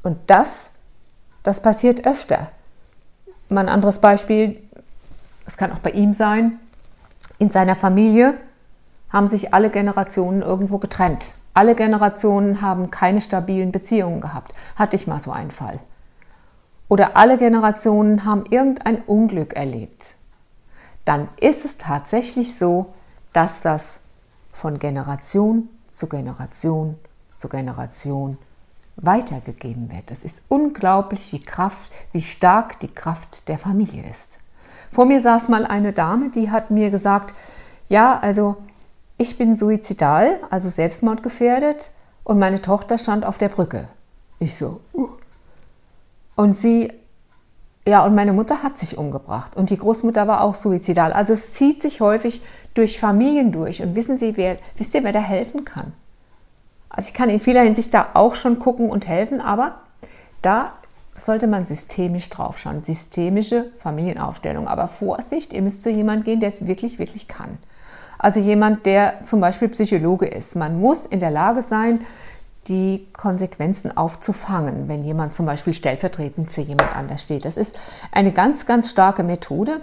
Und 0.01 0.17
das, 0.27 0.71
das 1.43 1.61
passiert 1.61 2.05
öfter. 2.05 2.51
Mal 3.49 3.61
ein 3.61 3.69
anderes 3.69 3.99
Beispiel, 3.99 4.61
es 5.45 5.57
kann 5.57 5.71
auch 5.71 5.79
bei 5.79 5.91
ihm 5.91 6.13
sein, 6.13 6.59
in 7.37 7.49
seiner 7.49 7.75
Familie 7.75 8.35
haben 9.11 9.27
sich 9.27 9.53
alle 9.53 9.69
Generationen 9.69 10.41
irgendwo 10.41 10.77
getrennt. 10.77 11.33
Alle 11.53 11.75
Generationen 11.75 12.61
haben 12.61 12.91
keine 12.91 13.21
stabilen 13.21 13.71
Beziehungen 13.71 14.21
gehabt. 14.21 14.53
Hatte 14.75 14.95
ich 14.95 15.07
mal 15.07 15.19
so 15.19 15.31
einen 15.31 15.51
Fall 15.51 15.79
oder 16.89 17.15
alle 17.15 17.37
Generationen 17.37 18.25
haben 18.25 18.43
irgendein 18.49 19.01
Unglück 19.03 19.53
erlebt, 19.53 20.15
dann 21.05 21.29
ist 21.39 21.63
es 21.63 21.77
tatsächlich 21.77 22.57
so, 22.57 22.93
dass 23.31 23.61
das 23.61 24.01
von 24.51 24.79
Generation 24.79 25.69
zu 25.89 26.09
Generation 26.09 26.97
zu 27.37 27.47
Generation 27.47 28.37
weitergegeben 28.97 29.89
wird. 29.89 30.11
Es 30.11 30.25
ist 30.25 30.43
unglaublich, 30.49 31.31
wie 31.31 31.41
Kraft, 31.41 31.89
wie 32.11 32.21
stark 32.21 32.79
die 32.81 32.93
Kraft 32.93 33.47
der 33.47 33.57
Familie 33.57 34.03
ist. 34.09 34.39
Vor 34.91 35.05
mir 35.05 35.21
saß 35.21 35.47
mal 35.47 35.65
eine 35.65 35.93
Dame, 35.93 36.29
die 36.29 36.51
hat 36.51 36.69
mir 36.69 36.89
gesagt, 36.89 37.33
ja, 37.87 38.19
also 38.19 38.57
ich 39.17 39.37
bin 39.37 39.55
suizidal, 39.55 40.39
also 40.49 40.69
selbstmordgefährdet 40.69 41.91
und 42.23 42.39
meine 42.39 42.61
Tochter 42.61 42.97
stand 42.97 43.25
auf 43.25 43.37
der 43.37 43.49
Brücke. 43.49 43.87
Ich 44.39 44.55
so, 44.55 44.81
uh, 44.93 45.09
und 46.39 46.57
sie, 46.57 46.93
ja, 47.85 48.05
und 48.05 48.15
meine 48.15 48.31
Mutter 48.31 48.63
hat 48.63 48.77
sich 48.77 48.97
umgebracht. 48.97 49.57
Und 49.57 49.71
die 49.71 49.77
Großmutter 49.77 50.25
war 50.25 50.39
auch 50.39 50.55
suizidal. 50.55 51.11
Also 51.11 51.33
es 51.33 51.51
zieht 51.51 51.81
sich 51.81 51.99
häufig 51.99 52.41
durch 52.75 52.97
Familien 52.97 53.51
durch. 53.51 53.81
Und 53.81 53.93
wissen 53.93 54.17
Sie, 54.17 54.37
wer, 54.37 54.55
wisst 54.77 54.95
ihr, 54.95 55.03
wer 55.03 55.11
da 55.11 55.19
helfen 55.19 55.65
kann? 55.65 55.91
Also 56.89 57.09
ich 57.09 57.13
kann 57.13 57.27
in 57.27 57.41
vieler 57.41 57.63
Hinsicht 57.63 57.93
da 57.93 58.11
auch 58.13 58.35
schon 58.35 58.57
gucken 58.57 58.89
und 58.89 59.05
helfen, 59.05 59.41
aber 59.41 59.79
da 60.41 60.71
sollte 61.19 61.45
man 61.45 61.65
systemisch 61.65 62.29
draufschauen. 62.29 62.83
Systemische 62.83 63.65
Familienaufstellung. 63.79 64.69
Aber 64.69 64.87
Vorsicht, 64.87 65.51
ihr 65.51 65.61
müsst 65.61 65.83
zu 65.83 65.89
jemandem 65.89 66.23
gehen, 66.23 66.39
der 66.39 66.47
es 66.47 66.65
wirklich, 66.65 66.99
wirklich 66.99 67.27
kann. 67.27 67.57
Also 68.17 68.39
jemand, 68.39 68.85
der 68.85 69.25
zum 69.25 69.41
Beispiel 69.41 69.67
Psychologe 69.67 70.27
ist. 70.27 70.55
Man 70.55 70.79
muss 70.79 71.05
in 71.05 71.19
der 71.19 71.31
Lage 71.31 71.63
sein, 71.63 71.99
die 72.67 73.07
Konsequenzen 73.13 73.95
aufzufangen, 73.95 74.87
wenn 74.87 75.03
jemand 75.03 75.33
zum 75.33 75.45
Beispiel 75.45 75.73
stellvertretend 75.73 76.51
für 76.51 76.61
jemand 76.61 76.95
anders 76.95 77.23
steht. 77.23 77.45
Das 77.45 77.57
ist 77.57 77.79
eine 78.11 78.31
ganz, 78.31 78.65
ganz 78.65 78.89
starke 78.89 79.23
Methode. 79.23 79.81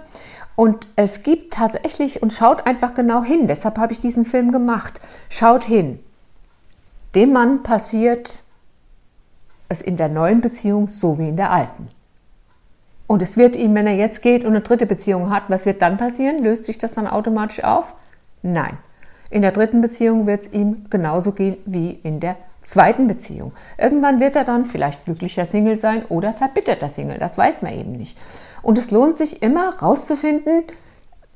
Und 0.55 0.87
es 0.95 1.23
gibt 1.23 1.53
tatsächlich, 1.53 2.21
und 2.21 2.33
schaut 2.33 2.65
einfach 2.65 2.93
genau 2.93 3.23
hin, 3.23 3.47
deshalb 3.47 3.77
habe 3.77 3.93
ich 3.93 3.99
diesen 3.99 4.25
Film 4.25 4.51
gemacht, 4.51 5.01
schaut 5.29 5.63
hin. 5.63 5.99
Dem 7.13 7.33
Mann 7.33 7.63
passiert 7.63 8.43
es 9.69 9.81
in 9.81 9.97
der 9.97 10.09
neuen 10.09 10.41
Beziehung 10.41 10.87
so 10.87 11.19
wie 11.19 11.29
in 11.29 11.37
der 11.37 11.51
alten. 11.51 11.87
Und 13.05 13.21
es 13.21 13.37
wird 13.37 13.55
ihm, 13.55 13.73
wenn 13.75 13.87
er 13.87 13.95
jetzt 13.95 14.21
geht 14.21 14.43
und 14.43 14.51
eine 14.51 14.61
dritte 14.61 14.85
Beziehung 14.85 15.29
hat, 15.29 15.49
was 15.49 15.65
wird 15.65 15.81
dann 15.81 15.97
passieren? 15.97 16.43
Löst 16.43 16.65
sich 16.65 16.77
das 16.77 16.93
dann 16.93 17.07
automatisch 17.07 17.63
auf? 17.63 17.95
Nein. 18.41 18.77
In 19.29 19.41
der 19.41 19.51
dritten 19.51 19.81
Beziehung 19.81 20.25
wird 20.25 20.43
es 20.43 20.53
ihm 20.53 20.85
genauso 20.89 21.31
gehen 21.31 21.57
wie 21.65 21.91
in 21.91 22.19
der 22.19 22.37
zweiten 22.67 23.07
Beziehung. 23.07 23.53
Irgendwann 23.77 24.19
wird 24.19 24.35
er 24.35 24.43
dann 24.43 24.65
vielleicht 24.65 25.05
glücklicher 25.05 25.45
Single 25.45 25.77
sein 25.77 26.05
oder 26.05 26.33
verbitterter 26.33 26.89
Single. 26.89 27.17
Das 27.17 27.37
weiß 27.37 27.61
man 27.61 27.73
eben 27.73 27.93
nicht. 27.93 28.17
Und 28.61 28.77
es 28.77 28.91
lohnt 28.91 29.17
sich 29.17 29.41
immer 29.41 29.79
rauszufinden, 29.79 30.63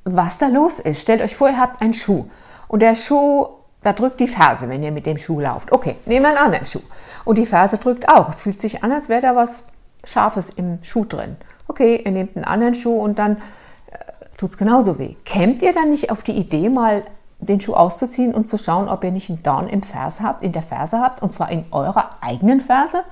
was 0.03 0.37
da 0.39 0.47
los 0.47 0.79
ist. 0.79 1.01
Stellt 1.01 1.21
euch 1.21 1.35
vor, 1.35 1.49
ihr 1.49 1.59
habt 1.59 1.81
einen 1.81 1.93
Schuh 1.93 2.25
und 2.67 2.81
der 2.81 2.95
Schuh, 2.95 3.47
da 3.81 3.93
drückt 3.93 4.19
die 4.19 4.27
Ferse, 4.27 4.69
wenn 4.69 4.83
ihr 4.83 4.91
mit 4.91 5.05
dem 5.05 5.17
Schuh 5.17 5.39
lauft. 5.39 5.71
Okay, 5.71 5.95
nehmen 6.05 6.25
wir 6.25 6.29
einen 6.29 6.37
anderen 6.37 6.65
Schuh. 6.65 6.81
Und 7.25 7.37
die 7.37 7.45
Ferse 7.45 7.77
drückt 7.77 8.09
auch. 8.09 8.29
Es 8.29 8.41
fühlt 8.41 8.59
sich 8.59 8.83
an, 8.83 8.91
als 8.91 9.09
wäre 9.09 9.21
da 9.21 9.35
was 9.35 9.65
Scharfes 10.03 10.49
im 10.49 10.79
Schuh 10.83 11.05
drin. 11.05 11.37
Okay, 11.67 12.01
ihr 12.03 12.11
nehmt 12.11 12.35
einen 12.35 12.45
anderen 12.45 12.75
Schuh 12.75 13.01
und 13.01 13.19
dann 13.19 13.37
äh, 13.37 13.97
tut 14.37 14.51
es 14.51 14.57
genauso 14.57 14.99
weh. 14.99 15.15
Kämmt 15.25 15.61
ihr 15.61 15.73
dann 15.73 15.89
nicht 15.89 16.11
auf 16.11 16.23
die 16.23 16.33
Idee, 16.33 16.69
mal 16.69 17.03
den 17.41 17.59
Schuh 17.59 17.73
auszuziehen 17.73 18.33
und 18.33 18.47
zu 18.47 18.57
schauen, 18.57 18.87
ob 18.87 19.03
ihr 19.03 19.11
nicht 19.11 19.29
einen 19.29 19.43
Dorn 19.43 19.67
im 19.67 19.83
Ferse 19.83 20.23
habt, 20.23 20.43
in 20.43 20.51
der 20.51 20.63
Ferse 20.63 20.99
habt, 20.99 21.21
und 21.21 21.33
zwar 21.33 21.51
in 21.51 21.65
eurer 21.71 22.11
eigenen 22.21 22.61
Ferse? 22.61 23.03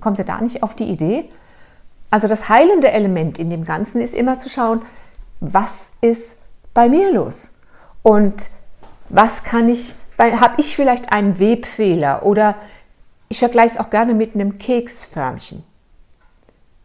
Kommt 0.00 0.18
ihr 0.18 0.24
da 0.24 0.40
nicht 0.40 0.62
auf 0.62 0.74
die 0.74 0.84
Idee? 0.84 1.28
Also 2.10 2.28
das 2.28 2.48
heilende 2.48 2.90
Element 2.90 3.38
in 3.38 3.50
dem 3.50 3.64
Ganzen 3.64 4.00
ist 4.00 4.14
immer 4.14 4.38
zu 4.38 4.48
schauen, 4.48 4.82
was 5.40 5.92
ist 6.00 6.38
bei 6.74 6.88
mir 6.88 7.12
los? 7.12 7.54
Und 8.02 8.50
was 9.08 9.44
kann 9.44 9.68
ich, 9.68 9.94
habe 10.18 10.54
ich 10.58 10.76
vielleicht 10.76 11.12
einen 11.12 11.38
Webfehler 11.38 12.24
oder 12.24 12.54
ich 13.28 13.38
vergleiche 13.38 13.74
es 13.74 13.80
auch 13.80 13.90
gerne 13.90 14.14
mit 14.14 14.34
einem 14.34 14.58
Keksförmchen. 14.58 15.64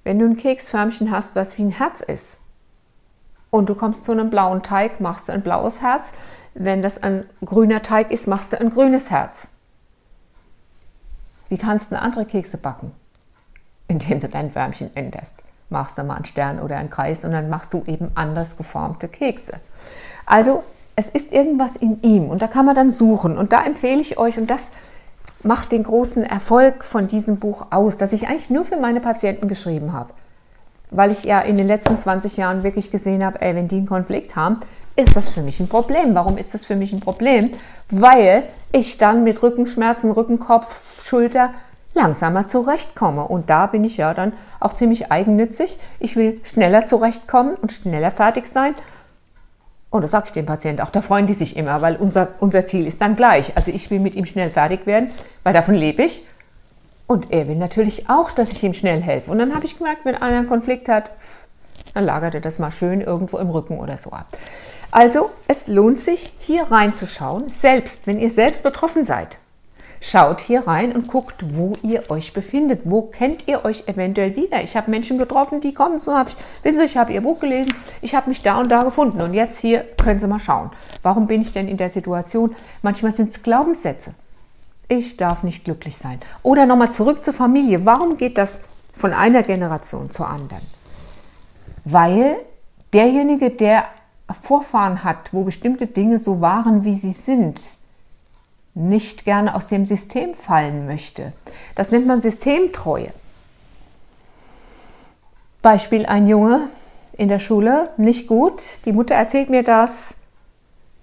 Wenn 0.04 0.20
du 0.20 0.26
ein 0.26 0.38
Keksförmchen 0.38 1.12
hast, 1.12 1.36
was 1.36 1.58
wie 1.58 1.64
ein 1.64 1.72
Herz 1.72 2.02
ist, 2.02 2.40
und 3.50 3.70
du 3.70 3.76
kommst 3.76 4.04
zu 4.04 4.12
einem 4.12 4.30
blauen 4.30 4.64
Teig, 4.64 5.00
machst 5.00 5.30
du 5.30 5.32
ein 5.32 5.44
blaues 5.44 5.80
Herz, 5.82 6.14
wenn 6.54 6.82
das 6.82 7.02
ein 7.02 7.26
grüner 7.44 7.82
Teig 7.82 8.12
ist, 8.12 8.28
machst 8.28 8.54
du 8.54 8.60
ein 8.60 8.70
grünes 8.70 9.10
Herz. 9.10 9.50
Wie 11.50 11.58
kannst 11.58 11.92
du 11.92 12.00
andere 12.00 12.26
Kekse 12.26 12.58
backen? 12.58 12.92
Indem 13.88 14.20
du 14.20 14.30
dein 14.30 14.54
Wärmchen 14.56 14.96
änderst. 14.96 15.38
Machst 15.70 15.98
du 15.98 16.04
mal 16.04 16.16
einen 16.16 16.26
Stern 16.26 16.60
oder 16.60 16.78
einen 16.78 16.90
Kreis 16.90 17.24
und 17.26 17.32
dann 17.32 17.50
machst 17.50 17.74
du 17.74 17.84
eben 17.88 18.12
anders 18.16 18.58
geformte 18.58 19.08
Kekse. 19.08 19.54
Also 20.26 20.64
es 20.96 21.10
ist 21.10 21.32
irgendwas 21.32 21.76
in 21.76 22.02
ihm 22.02 22.30
und 22.30 22.42
da 22.42 22.48
kann 22.48 22.66
man 22.66 22.76
dann 22.76 22.92
suchen. 22.92 23.38
Und 23.38 23.52
da 23.52 23.64
empfehle 23.64 24.02
ich 24.02 24.18
euch, 24.18 24.38
und 24.38 24.50
das 24.50 24.72
macht 25.44 25.72
den 25.72 25.84
großen 25.84 26.24
Erfolg 26.24 26.84
von 26.84 27.08
diesem 27.08 27.38
Buch 27.38 27.68
aus, 27.72 27.98
das 27.98 28.14
ich 28.14 28.28
eigentlich 28.28 28.50
nur 28.50 28.66
für 28.66 28.78
meine 28.78 29.00
Patienten 29.00 29.48
geschrieben 29.48 29.94
habe. 29.94 30.14
Weil 30.92 31.12
ich 31.12 31.24
ja 31.24 31.40
in 31.40 31.58
den 31.58 31.68
letzten 31.68 31.98
20 31.98 32.38
Jahren 32.38 32.64
wirklich 32.64 32.92
gesehen 32.92 33.26
habe, 33.26 33.42
ey, 33.42 33.56
wenn 33.56 33.68
die 33.68 33.78
einen 33.78 33.88
Konflikt 33.88 34.36
haben, 34.36 34.60
ist 34.96 35.16
das 35.16 35.30
für 35.30 35.42
mich 35.42 35.60
ein 35.60 35.68
Problem. 35.68 36.14
Warum 36.16 36.38
ist 36.38 36.54
das 36.54 36.66
für 36.66 36.76
mich 36.76 36.94
ein 36.94 37.00
Problem? 37.00 37.52
Weil 37.90 38.44
ich 38.72 38.98
dann 38.98 39.24
mit 39.24 39.42
Rückenschmerzen, 39.42 40.12
Rückenkopf, 40.12 40.82
Schulter 41.02 41.52
langsamer 41.94 42.48
zurechtkomme. 42.48 43.24
Und 43.24 43.50
da 43.50 43.68
bin 43.68 43.84
ich 43.84 43.98
ja 43.98 44.14
dann 44.14 44.34
auch 44.60 44.74
ziemlich 44.74 45.12
eigennützig. 45.12 45.80
Ich 46.00 46.16
will 46.16 46.42
schneller 46.44 46.86
zurechtkommen 46.86 47.56
und 47.56 47.72
schneller 47.72 48.12
fertig 48.12 48.48
sein. 48.48 48.76
Und 49.90 50.02
das 50.02 50.12
sage 50.12 50.26
ich 50.28 50.34
dem 50.34 50.48
Patienten 50.48 50.82
auch, 50.82 50.90
da 50.90 51.02
freuen 51.02 51.28
die 51.28 51.36
sich 51.36 51.56
immer, 51.56 51.84
weil 51.84 51.98
unser, 51.98 52.30
unser 52.40 52.66
Ziel 52.66 52.88
ist 52.88 53.00
dann 53.00 53.16
gleich. 53.16 53.56
Also 53.56 53.70
ich 53.70 53.92
will 53.92 54.00
mit 54.00 54.16
ihm 54.16 54.26
schnell 54.26 54.50
fertig 54.50 54.88
werden, 54.88 55.12
weil 55.44 55.54
davon 55.54 55.76
lebe 55.76 56.04
ich. 56.04 56.26
Und 57.06 57.32
er 57.32 57.48
will 57.48 57.58
natürlich 57.58 58.10
auch, 58.10 58.32
dass 58.32 58.52
ich 58.52 58.64
ihm 58.64 58.74
schnell 58.74 59.02
helfe. 59.02 59.30
Und 59.30 59.38
dann 59.38 59.54
habe 59.54 59.66
ich 59.66 59.78
gemerkt, 59.78 60.04
wenn 60.06 60.16
einer 60.16 60.40
einen 60.40 60.48
Konflikt 60.48 60.90
hat, 60.90 61.12
dann 61.94 62.06
lagert 62.06 62.34
er 62.34 62.42
das 62.42 62.58
mal 62.58 62.72
schön 62.72 63.02
irgendwo 63.02 63.38
im 63.38 63.52
Rücken 63.52 63.78
oder 63.78 63.98
so 63.98 64.12
ab. 64.12 64.36
Also 64.94 65.32
es 65.48 65.68
lohnt 65.68 66.00
sich, 66.00 66.34
hier 66.38 66.66
reinzuschauen, 66.70 67.50
selbst 67.50 68.06
wenn 68.06 68.20
ihr 68.20 68.30
selbst 68.30 68.62
betroffen 68.62 69.04
seid. 69.04 69.40
Schaut 70.00 70.40
hier 70.40 70.68
rein 70.68 70.92
und 70.92 71.08
guckt, 71.08 71.56
wo 71.56 71.74
ihr 71.82 72.12
euch 72.12 72.32
befindet. 72.34 72.82
Wo 72.84 73.02
kennt 73.02 73.48
ihr 73.48 73.66
euch 73.66 73.88
eventuell 73.88 74.36
wieder? 74.36 74.62
Ich 74.62 74.78
habe 74.78 74.92
Menschen 74.92 75.18
getroffen, 75.18 75.62
die 75.62 75.74
kommen 75.74 75.98
so, 75.98 76.14
hab 76.14 76.28
ich, 76.28 76.36
wissen 76.62 76.78
Sie, 76.78 76.84
ich 76.84 76.96
habe 76.96 77.12
Ihr 77.12 77.22
Buch 77.22 77.40
gelesen, 77.40 77.74
ich 78.04 78.14
habe 78.14 78.30
mich 78.30 78.44
da 78.44 78.60
und 78.60 78.70
da 78.70 78.84
gefunden. 78.84 79.20
Und 79.20 79.34
jetzt 79.34 79.60
hier 79.60 79.80
können 79.80 80.20
Sie 80.20 80.28
mal 80.28 80.38
schauen. 80.38 80.70
Warum 81.02 81.26
bin 81.26 81.42
ich 81.42 81.54
denn 81.54 81.68
in 81.68 81.78
der 81.78 81.90
Situation? 81.90 82.56
Manchmal 82.84 83.14
sind 83.14 83.32
es 83.32 83.42
Glaubenssätze. 83.42 84.14
Ich 84.90 85.18
darf 85.18 85.42
nicht 85.42 85.66
glücklich 85.66 85.98
sein. 85.98 86.20
Oder 86.44 86.68
nochmal 86.68 86.92
zurück 86.92 87.26
zur 87.26 87.34
Familie. 87.34 87.84
Warum 87.84 88.18
geht 88.18 88.38
das 88.38 88.62
von 88.94 89.12
einer 89.12 89.42
Generation 89.42 90.12
zur 90.12 90.28
anderen? 90.30 90.62
Weil 91.84 92.36
derjenige, 92.94 93.50
der 93.50 93.86
Vorfahren 94.42 95.04
hat, 95.04 95.34
wo 95.34 95.44
bestimmte 95.44 95.88
Dinge 95.88 96.20
so 96.20 96.42
waren, 96.42 96.86
wie 96.86 96.96
sie 96.96 97.12
sind, 97.12 97.62
nicht 98.74 99.26
gerne 99.26 99.56
aus 99.56 99.68
dem 99.68 99.86
System 99.86 100.34
fallen 100.34 100.88
möchte. 100.88 101.34
Das 101.76 101.92
nennt 101.92 102.08
man 102.08 102.22
Systemtreue. 102.22 103.12
Beispiel 105.62 106.06
ein 106.06 106.28
Junge 106.28 106.68
in 107.14 107.30
der 107.30 107.40
Schule, 107.40 107.90
nicht 107.98 108.28
gut. 108.28 108.86
Die 108.86 108.92
Mutter 108.92 109.16
erzählt 109.16 109.50
mir 109.50 109.64
das. 109.64 110.16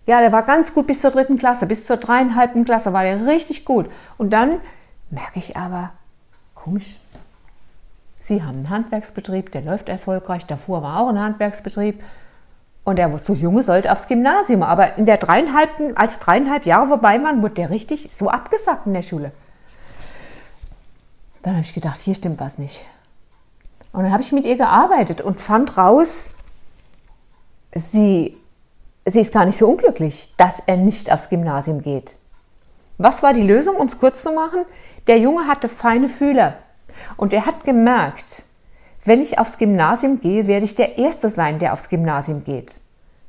Ja, 0.07 0.21
der 0.21 0.33
war 0.33 0.43
ganz 0.43 0.75
gut 0.75 0.87
bis 0.87 1.01
zur 1.01 1.13
dritten 1.13 1.39
Klasse, 1.39 1.67
bis 1.67 1.87
zur 1.87 1.99
dreieinhalbten 1.99 2.65
Klasse 2.65 2.93
war 2.93 3.05
der 3.05 3.27
richtig 3.27 3.65
gut. 3.65 3.89
Und 4.19 4.31
dann 4.31 4.61
merke 5.11 5.39
ich 5.39 5.57
aber, 5.57 5.93
komisch, 6.55 6.97
Sie 8.21 8.43
haben 8.43 8.59
einen 8.59 8.71
Handwerksbetrieb, 8.71 9.51
der 9.51 9.63
läuft 9.63 9.89
erfolgreich. 9.89 10.45
Davor 10.45 10.83
war 10.83 11.01
auch 11.01 11.09
ein 11.09 11.19
Handwerksbetrieb. 11.19 12.03
Und 12.85 12.97
der 12.97 13.17
so 13.19 13.35
Junge 13.35 13.63
sollte 13.63 13.93
aufs 13.93 14.09
Gymnasium. 14.09 14.63
Aber 14.63 14.97
in 14.97 15.07
der 15.07 15.19
dreieinhalb, 15.19 15.71
als 15.95 16.19
dreieinhalb 16.19 16.67
Jahre 16.67 16.89
vorbei 16.89 17.23
waren, 17.23 17.43
wurde 17.43 17.55
der 17.55 17.71
richtig 17.71 18.11
so 18.13 18.29
abgesagt 18.31 18.87
in 18.87 18.95
der 18.95 19.03
Schule. 19.03 19.33
Dann 21.43 21.55
habe 21.55 21.65
ich 21.65 21.75
gedacht, 21.75 22.01
hier 22.01 22.15
stimmt 22.15 22.41
was 22.41 22.59
nicht. 22.59 22.85
Und 23.93 24.05
dann 24.05 24.13
habe 24.13 24.23
ich 24.23 24.33
mit 24.33 24.45
ihr 24.45 24.57
gearbeitet 24.57 25.21
und 25.21 25.41
fand 25.41 25.77
raus, 25.77 26.31
sie, 27.75 28.37
sie 29.05 29.21
ist 29.21 29.33
gar 29.33 29.45
nicht 29.45 29.59
so 29.59 29.69
unglücklich, 29.69 30.35
dass 30.37 30.61
er 30.61 30.77
nicht 30.77 31.11
aufs 31.13 31.29
Gymnasium 31.29 31.83
geht. 31.83 32.19
Was 32.99 33.23
war 33.23 33.33
die 33.33 33.43
Lösung, 33.43 33.77
um 33.77 33.87
es 33.87 33.99
kurz 33.99 34.23
zu 34.23 34.33
machen? 34.33 34.65
Der 35.07 35.19
Junge 35.19 35.47
hatte 35.47 35.69
feine 35.69 36.09
Fühler 36.09 36.59
und 37.17 37.33
er 37.33 37.47
hat 37.47 37.65
gemerkt, 37.65 38.43
wenn 39.05 39.23
ich 39.23 39.39
aufs 39.39 39.59
Gymnasium 39.59 40.21
gehe, 40.21 40.47
werde 40.47 40.65
ich 40.65 40.75
der 40.75 40.99
Erste 40.99 41.29
sein, 41.29 41.59
der 41.59 41.73
aufs 41.73 41.89
Gymnasium 41.89 42.45
geht. 42.45 42.81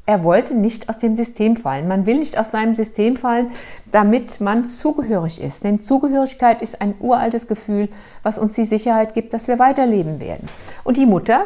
Er 0.06 0.24
wollte 0.24 0.56
nicht 0.56 0.90
aus 0.90 0.98
dem 0.98 1.16
System 1.16 1.56
fallen. 1.56 1.88
Man 1.88 2.06
will 2.06 2.18
nicht 2.20 2.38
aus 2.38 2.52
seinem 2.52 2.76
System 2.76 3.18
fallen, 3.18 3.52
damit 3.92 4.42
man 4.42 4.66
zugehörig 4.66 5.40
ist. 5.40 5.64
Denn 5.64 5.80
Zugehörigkeit 5.80 6.62
ist 6.62 6.82
ein 6.82 6.96
uraltes 7.00 7.48
Gefühl, 7.48 7.88
was 8.24 8.38
uns 8.38 8.54
die 8.54 8.66
Sicherheit 8.66 9.14
gibt, 9.14 9.34
dass 9.34 9.48
wir 9.48 9.60
weiterleben 9.60 10.20
werden. 10.20 10.48
Und 10.84 10.98
die 10.98 11.06
Mutter, 11.06 11.46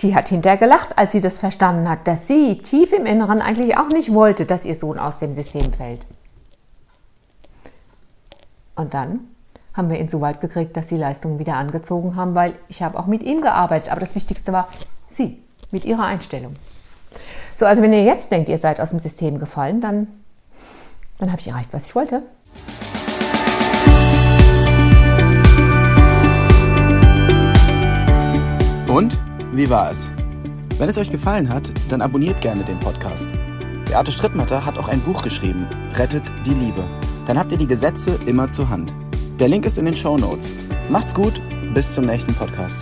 die 0.00 0.14
hat 0.14 0.28
hinterher 0.28 0.58
gelacht, 0.58 0.98
als 0.98 1.12
sie 1.12 1.20
das 1.20 1.38
verstanden 1.38 1.88
hat, 1.88 2.06
dass 2.06 2.26
sie 2.26 2.58
tief 2.58 2.92
im 2.92 3.06
Inneren 3.06 3.40
eigentlich 3.40 3.78
auch 3.78 3.88
nicht 3.88 4.12
wollte, 4.12 4.44
dass 4.44 4.66
ihr 4.66 4.74
Sohn 4.74 4.98
aus 4.98 5.18
dem 5.18 5.34
System 5.34 5.72
fällt. 5.72 6.04
Und 8.74 8.92
dann 8.92 9.20
haben 9.76 9.90
wir 9.90 10.00
ihn 10.00 10.08
so 10.08 10.20
weit 10.20 10.40
gekriegt, 10.40 10.76
dass 10.76 10.86
die 10.86 10.96
Leistungen 10.96 11.38
wieder 11.38 11.54
angezogen 11.54 12.16
haben, 12.16 12.34
weil 12.34 12.54
ich 12.68 12.82
habe 12.82 12.98
auch 12.98 13.06
mit 13.06 13.22
ihm 13.22 13.42
gearbeitet. 13.42 13.92
Aber 13.92 14.00
das 14.00 14.14
Wichtigste 14.14 14.52
war 14.52 14.68
sie, 15.08 15.42
mit 15.70 15.84
ihrer 15.84 16.04
Einstellung. 16.04 16.54
So, 17.54 17.66
also 17.66 17.82
wenn 17.82 17.92
ihr 17.92 18.02
jetzt 18.02 18.32
denkt, 18.32 18.48
ihr 18.48 18.58
seid 18.58 18.80
aus 18.80 18.90
dem 18.90 19.00
System 19.00 19.38
gefallen, 19.38 19.80
dann, 19.80 20.08
dann 21.18 21.30
habe 21.30 21.40
ich 21.40 21.48
erreicht, 21.48 21.70
was 21.72 21.86
ich 21.86 21.94
wollte. 21.94 22.22
Und 28.88 29.20
wie 29.52 29.68
war 29.68 29.90
es? 29.90 30.10
Wenn 30.78 30.88
es 30.88 30.98
euch 30.98 31.10
gefallen 31.10 31.48
hat, 31.48 31.70
dann 31.90 32.00
abonniert 32.00 32.40
gerne 32.40 32.64
den 32.64 32.78
Podcast. 32.78 33.28
Beate 33.86 34.12
Strittmatter 34.12 34.64
hat 34.64 34.78
auch 34.78 34.88
ein 34.88 35.00
Buch 35.00 35.22
geschrieben, 35.22 35.66
Rettet 35.94 36.24
die 36.44 36.54
Liebe. 36.54 36.84
Dann 37.26 37.38
habt 37.38 37.52
ihr 37.52 37.58
die 37.58 37.66
Gesetze 37.66 38.18
immer 38.26 38.50
zur 38.50 38.68
Hand. 38.68 38.94
Der 39.38 39.48
Link 39.48 39.66
ist 39.66 39.76
in 39.76 39.84
den 39.84 39.94
Show 39.94 40.16
Notes. 40.16 40.54
Macht's 40.88 41.12
gut, 41.12 41.42
bis 41.74 41.92
zum 41.92 42.06
nächsten 42.06 42.34
Podcast. 42.34 42.80